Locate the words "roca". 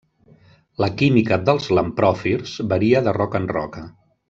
3.21-3.45, 3.55-3.87